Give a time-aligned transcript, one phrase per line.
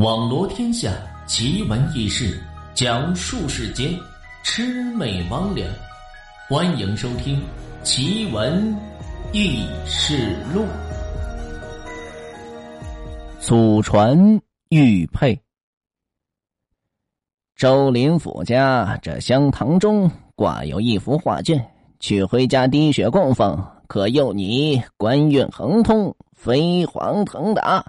[0.00, 0.90] 网罗天下
[1.26, 2.42] 奇闻异事，
[2.72, 3.90] 讲述世间
[4.42, 5.66] 魑魅魍魉。
[6.48, 7.36] 欢迎收听
[7.82, 8.74] 《奇闻
[9.34, 10.62] 异事录》。
[13.40, 14.40] 祖传
[14.70, 15.38] 玉佩。
[17.54, 21.62] 周林府家这香堂中挂有一幅画卷，
[21.98, 27.84] 取回家滴血供奉，可佑你官运亨通，飞黄腾达。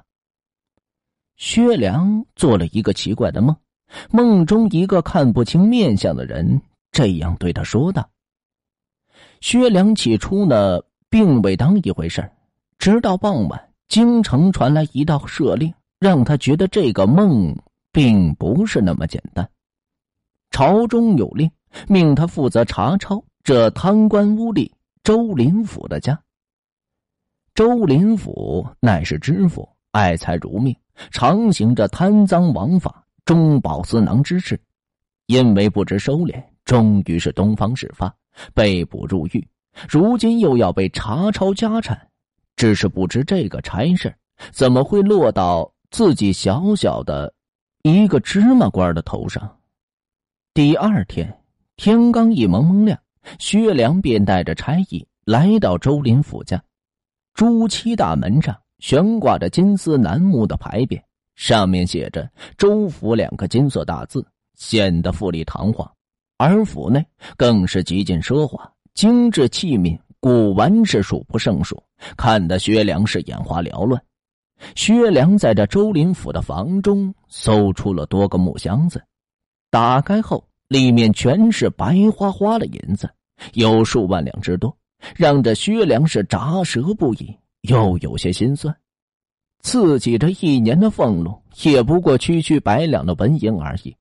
[1.41, 3.55] 薛良做了一个奇怪的梦，
[4.11, 8.07] 梦中一个看不清面相的人这样对他说道。
[9.39, 12.31] 薛良起初呢，并未当一回事
[12.77, 17.57] 直到傍晚，京城传来一道赦令，让他觉得这个梦
[17.91, 19.49] 并不是那么简单。
[20.51, 21.49] 朝中有令，
[21.87, 24.71] 命他负责查抄这贪官污吏
[25.03, 26.21] 周林甫的家。
[27.55, 30.75] 周林甫乃是知府，爱财如命。
[31.09, 34.59] 常行着贪赃枉法、中饱私囊之事，
[35.25, 38.13] 因为不知收敛，终于是东窗事发，
[38.53, 39.47] 被捕入狱。
[39.89, 42.09] 如今又要被查抄家产，
[42.55, 44.13] 只是不知这个差事
[44.51, 47.33] 怎么会落到自己小小的
[47.81, 49.57] 一个芝麻官的头上。
[50.53, 51.39] 第二天
[51.77, 52.99] 天刚一蒙蒙亮，
[53.39, 56.61] 薛良便带着差役来到周林府家，
[57.33, 58.55] 朱漆大门上。
[58.81, 60.99] 悬挂着金丝楠木的牌匾，
[61.35, 65.89] 上面写着“周府”两个金色大字，显得富丽堂皇。
[66.37, 67.05] 而府内
[67.37, 71.81] 更是极尽奢华，精致器皿、古玩是数不胜数，
[72.17, 74.01] 看得薛良是眼花缭乱。
[74.75, 79.03] 薛良在这周林府的房中搜出了多个木箱子，
[79.69, 83.07] 打开后里面全是白花花的银子，
[83.53, 84.75] 有数万两之多，
[85.15, 87.37] 让这薛良是咂舌不已。
[87.61, 88.75] 又有些心酸，
[89.59, 93.95] 自己这一年的俸禄也不过区区百两的纹银而已。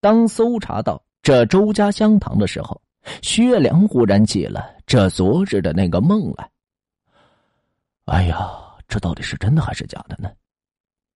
[0.00, 2.80] 当搜查到这周家香堂的时候，
[3.22, 6.50] 薛良忽然起了这昨日的那个梦来。
[8.06, 8.50] 哎呀，
[8.88, 10.28] 这到底是真的还是假的呢？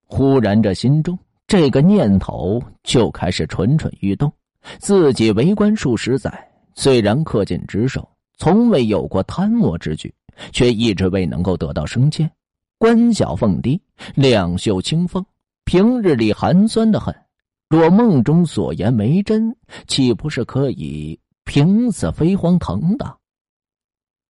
[0.05, 4.33] 忽然，这心中这个念头就开始蠢蠢欲动。
[4.79, 10.13] 自己为官数十载，虽然恪尽职守，从未有过贪墨之举。
[10.53, 12.31] 却一直未能够得到升迁，
[12.79, 13.81] 官小俸低，
[14.15, 15.25] 两袖清风，
[15.65, 17.15] 平日里寒酸的很。
[17.69, 19.57] 若梦中所言没真，
[19.89, 23.17] 岂不是可以凭此飞黄腾达？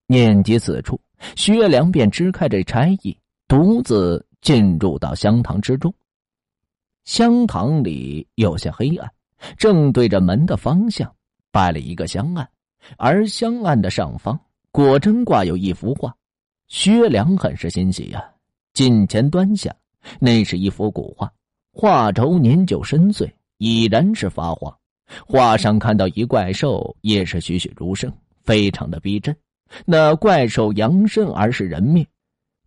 [0.06, 0.98] 念及此处，
[1.34, 3.14] 薛良便支开这差役，
[3.48, 5.92] 独自进入到香堂之中。
[7.04, 9.12] 香堂里有些黑暗，
[9.58, 11.14] 正对着门的方向
[11.50, 12.48] 摆了一个香案，
[12.96, 14.40] 而香案的上方。
[14.76, 16.14] 果真挂有一幅画，
[16.68, 18.22] 薛良很是欣喜呀。
[18.74, 19.74] 近前端详，
[20.20, 21.32] 那是一幅古画，
[21.72, 23.26] 画轴年久深邃，
[23.56, 24.76] 已然是发黄。
[25.26, 28.12] 画上看到一怪兽，也是栩栩如生，
[28.44, 29.34] 非常的逼真。
[29.86, 32.06] 那怪兽扬身而是人面，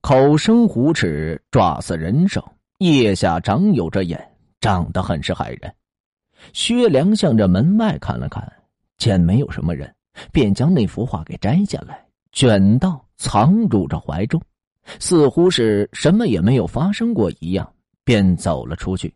[0.02, 2.44] 口生虎齿，爪似人手，
[2.80, 4.20] 腋下长有着眼，
[4.60, 5.72] 长得很是骇人。
[6.54, 8.52] 薛良向着门外看了看，
[8.98, 9.94] 见没有什么人。
[10.32, 14.42] 便将那幅画给摘下来，卷到藏入着怀中，
[15.00, 17.72] 似乎是什么也没有发生过一样，
[18.04, 19.14] 便走了出去。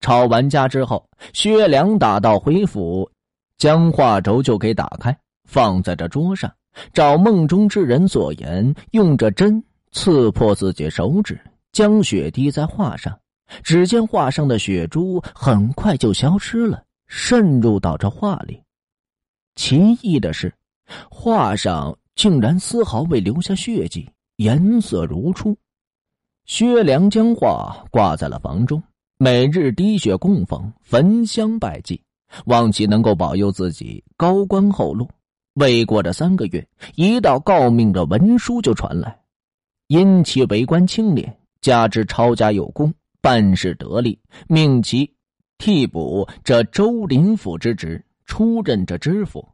[0.00, 3.10] 吵完架之后，薛良打道回府，
[3.58, 6.50] 将画轴就给打开，放在这桌上，
[6.94, 11.38] 照梦中之人所言，用着针刺破自己手指，
[11.72, 13.14] 将血滴在画上。
[13.64, 18.62] 只见画上的血珠很快就消失了，渗入到这画里。
[19.56, 20.52] 奇异的是，
[21.10, 25.56] 画上竟然丝毫未留下血迹，颜色如初。
[26.46, 28.82] 薛良将画挂在了房中，
[29.18, 32.02] 每日滴血供奉，焚香拜祭，
[32.46, 35.08] 望其能够保佑自己高官厚禄。
[35.54, 39.20] 未过这三个月，一道诰命的文书就传来，
[39.88, 44.18] 因其为官清廉，加之抄家有功，办事得力，
[44.48, 45.12] 命其
[45.58, 48.02] 替补这周林府之职。
[48.30, 49.44] 出任这知府，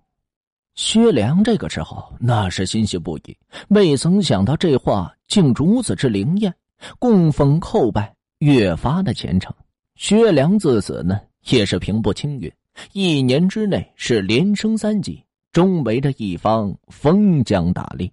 [0.75, 3.35] 薛良这个时候那是欣喜不已，
[3.69, 6.55] 未曾想到这话竟如此之灵验，
[6.99, 9.51] 供奉叩拜越发的虔诚。
[9.95, 11.19] 薛良自此呢
[11.49, 12.53] 也是平步青云，
[12.93, 18.11] 一年之内是连升三级，终为这一方封疆大吏，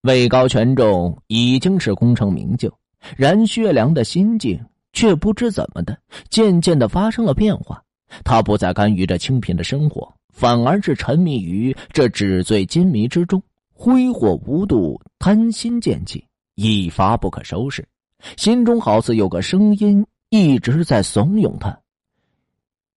[0.00, 2.68] 位高权重，已经是功成名就。
[3.16, 4.60] 然薛良的心境
[4.92, 5.96] 却不知怎么的，
[6.30, 7.80] 渐渐的发生了变化。
[8.24, 13.42] 他不再甘于这清贫的生活，反而是沉迷于这纸醉金迷之中，
[13.72, 17.86] 挥霍无度，贪心渐起，一发不可收拾。
[18.36, 21.76] 心中好似有个声音一直在怂恿他：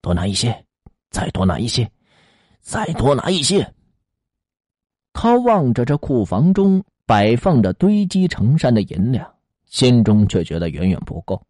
[0.02, 0.66] 多拿一些，
[1.10, 1.90] 再多拿一些，
[2.62, 3.74] 再多拿一些。
[5.14, 9.26] 他望着这库房中摆放着堆积成山的银两，
[9.66, 11.42] 心中却觉得远远不够。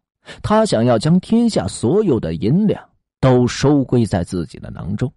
[0.42, 2.82] 他想要将天下所有的银两
[3.26, 5.12] 都收归在自己的囊中。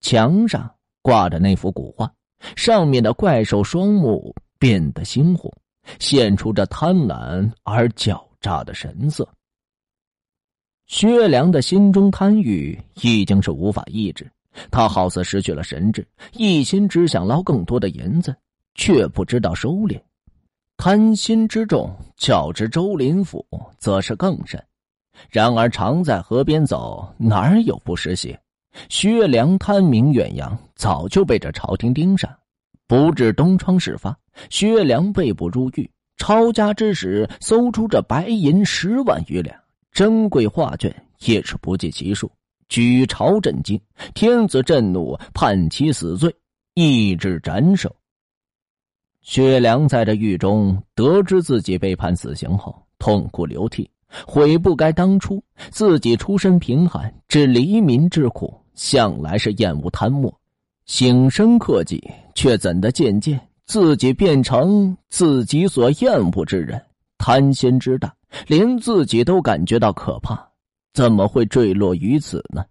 [0.00, 0.68] 墙上
[1.02, 2.12] 挂着那幅古画，
[2.56, 5.48] 上面的怪兽双目变得猩红，
[6.00, 9.28] 现出着贪婪而狡诈的神色。
[10.88, 14.28] 薛良的心中贪欲已经是无法抑制。
[14.72, 18.34] 他好似失去了神智，一心只想捞更多的银子，
[18.74, 20.00] 却不知道收敛。
[20.76, 23.46] 贪心之重，较之周林府，
[23.78, 24.60] 则是更甚。
[25.30, 28.38] 然而常在河边走，哪有不湿鞋？
[28.88, 32.30] 薛良贪名远扬，早就被这朝廷盯上。
[32.86, 34.16] 不至东窗事发，
[34.50, 39.58] 薛良被捕入狱，抄家之时搜出这白银十万余两，
[39.90, 42.30] 珍贵画卷也是不计其数。
[42.68, 43.80] 举朝震惊，
[44.14, 46.34] 天子震怒，判其死罪，
[46.74, 47.94] 一纸斩首。
[49.22, 53.90] 薛良在这狱中得知自己被判死刑后，痛哭流涕，
[54.26, 60.32] 悔不该当初自己出身贫寒，知黎民之苦，向来是厌恶贪墨，
[60.86, 62.02] 省身克己，
[62.34, 66.80] 却怎的渐渐自己变成自己所厌恶之人？
[67.18, 68.14] 贪心之大，
[68.46, 70.48] 连自己都感觉到可怕。
[70.92, 72.64] 怎么会坠落于此呢？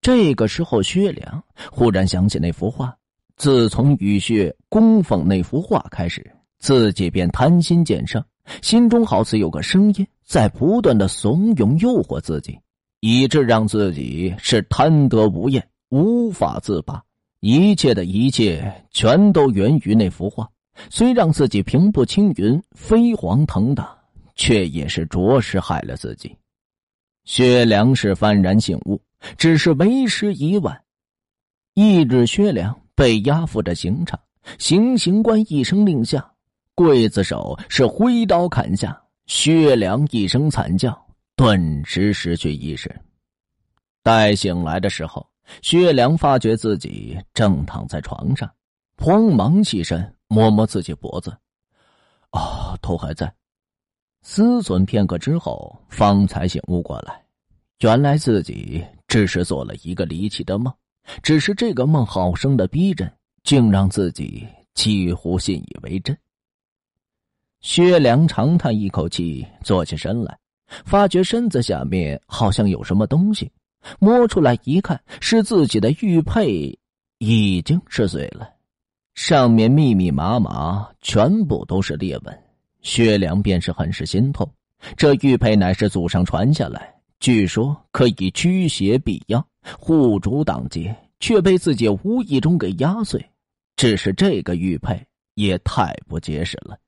[0.00, 2.96] 这个时候，薛良忽然想起那幅画。
[3.36, 8.22] 自从雨穴供奉那幅画开始，自己便贪心渐盛，
[8.62, 12.58] 心中好似有个声音在不断的怂恿、诱惑自己，
[13.00, 17.02] 以致让自己是贪得无厌，无法自拔。
[17.40, 20.48] 一切的一切，全都源于那幅画。
[20.88, 23.96] 虽让自己平步青云、飞黄腾达，
[24.34, 26.34] 却也是着实害了自己。
[27.24, 29.00] 薛良是幡然醒悟，
[29.36, 30.82] 只是为时已晚。
[31.74, 34.18] 一日，薛良被押赴着刑场，
[34.58, 36.32] 行刑官一声令下，
[36.76, 39.00] 刽子手是挥刀砍下。
[39.26, 41.06] 薛良一声惨叫，
[41.36, 42.92] 顿时失去意识。
[44.02, 45.24] 待醒来的时候，
[45.62, 48.50] 薛良发觉自己正躺在床上，
[48.98, 51.30] 慌忙起身摸摸自己脖子，
[52.30, 53.32] 啊，头还在。
[54.22, 57.22] 思忖片刻之后，方才醒悟过来，
[57.78, 60.74] 原来自己只是做了一个离奇的梦，
[61.22, 63.08] 只是这个梦好生的逼真，
[63.44, 64.44] 竟让自己
[64.74, 66.18] 几乎信以为真。
[67.60, 70.38] 薛良长叹一口气，坐起身来，
[70.84, 73.50] 发觉身子下面好像有什么东西，
[73.98, 76.78] 摸出来一看，是自己的玉佩，
[77.18, 78.48] 已经是碎了，
[79.14, 82.38] 上面密密麻麻，全部都是裂纹。
[82.80, 84.50] 薛良便是很是心痛，
[84.96, 89.46] 这玉佩乃是祖上传下来，据说可以驱邪避妖、
[89.78, 93.22] 护主挡劫，却被自己无意中给压碎。
[93.76, 94.98] 只是这个玉佩
[95.34, 96.78] 也太不结实了。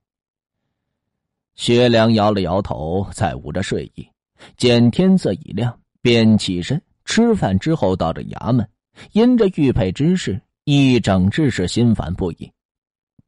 [1.54, 4.08] 薛良摇了摇头，再捂着睡意，
[4.56, 8.69] 见天色已亮，便起身吃饭之后到这衙门，
[9.12, 12.50] 因着玉佩之事，一整日是心烦不已。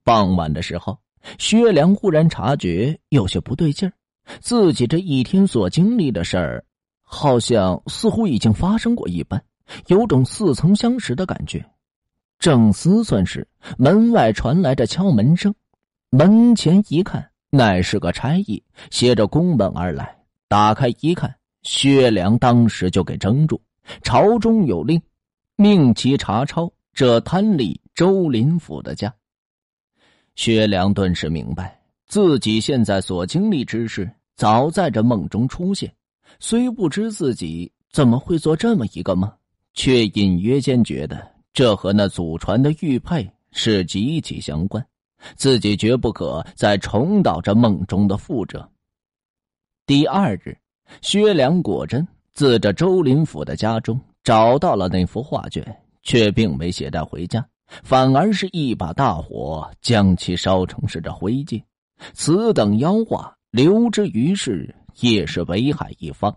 [0.02, 0.98] 傍晚的时候。
[1.38, 3.92] 薛良忽然察觉有些不对劲儿，
[4.42, 6.62] 自己这一天所经历的事儿，
[7.00, 9.42] 好像似乎已经发生过一般，
[9.86, 11.64] 有种似曾相识的感觉。
[12.38, 15.54] 正思忖时，门外传来的敲门声，
[16.10, 20.16] 门前一看，乃是个差役携着公文而来。
[20.48, 23.60] 打开一看，薛良当时就给怔住。
[24.02, 25.00] 朝中有令，
[25.56, 29.12] 命其查抄这贪吏周林甫的家。
[30.34, 35.92] 薛良顿时明白，自己现在所经历之事，早在这梦中出现。
[36.40, 39.30] 虽不知自己怎么会做这么一个梦，
[39.74, 44.84] 却隐约间觉得这和那祖传的玉佩是极其相关。
[45.36, 48.68] 自己绝不可再重蹈这梦中的覆辙。
[49.86, 50.56] 第二日，
[51.02, 55.64] 薛良果真自这周林甫的家中找到了那幅画卷，
[56.02, 57.46] 却并没携带回家。
[57.82, 61.60] 反而是一把大火将其烧成是这灰烬，
[62.12, 66.34] 此等妖化留之于世也是危害一方。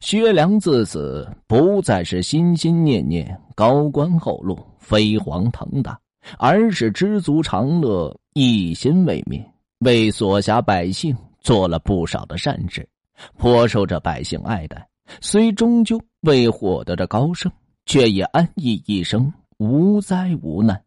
[0.00, 6.00] 薛良自此不再是心心念念高官厚禄、飞黄腾达，
[6.38, 9.44] 而是知足常乐、一心为民，
[9.80, 12.88] 为所辖百姓做了不少的善事，
[13.36, 14.88] 颇受着百姓爱戴。
[15.20, 17.50] 虽终究未获得这高升，
[17.86, 19.32] 却也安逸一生。
[19.58, 20.82] 无灾无难。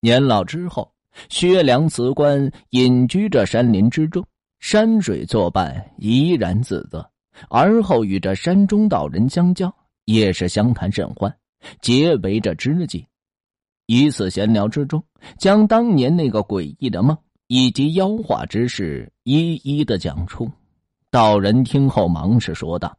[0.00, 0.90] 年老之后，
[1.28, 4.24] 薛良辞官，隐居着山林之中，
[4.58, 7.08] 山水作伴，怡然自得。
[7.48, 9.72] 而后与这山中道人相交，
[10.06, 11.32] 也是相谈甚欢，
[11.80, 13.06] 结为这知己。
[13.86, 15.02] 一次闲聊之中，
[15.38, 20.50] 将当年那个诡异的梦以及妖化之事一一的讲出。
[21.10, 22.96] 道人听后，忙是说道：“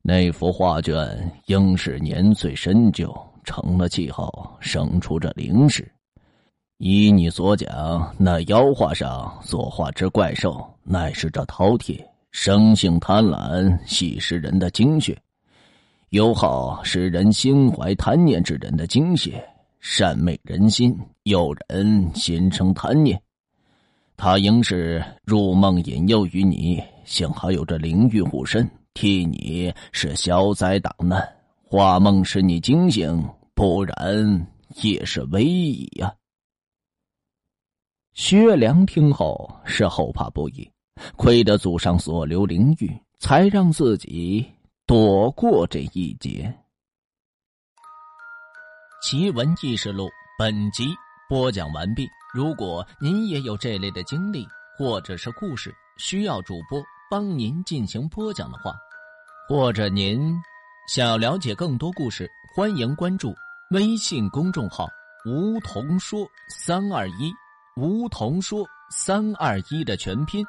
[0.00, 5.90] 那幅画卷应是年岁深旧，成了气候，生出这灵石。
[6.78, 15.20] 依你所讲，那妖画上所画之怪兽，乃是这饕餮。”生性贪婪，吸食人的精血，
[16.12, 19.42] 有好使人心怀贪念之人的精血，
[19.80, 23.18] 善昧人心，诱人心生贪念。
[24.14, 31.26] 他应是入梦引诱于你，幸好有这灵玉护身，替你是消灾挡难。
[31.64, 34.46] 化梦使你惊醒，不然
[34.82, 36.12] 也是危矣呀。
[38.12, 40.70] 薛良听后是后怕不已。
[41.16, 44.46] 亏得祖上所留灵玉，才让自己
[44.84, 46.52] 躲过这一劫。
[49.00, 50.88] 奇闻异事录本集
[51.28, 52.08] 播讲完毕。
[52.34, 54.46] 如果您也有这类的经历
[54.76, 58.74] 或者是故事，需要主播帮您进行播讲的话，
[59.48, 60.34] 或者您
[60.88, 63.32] 想要了解更多故事，欢迎关注
[63.70, 64.88] 微信公众号
[65.26, 67.32] “梧桐说三二一”，
[67.76, 70.44] 梧桐说三二一的全拼。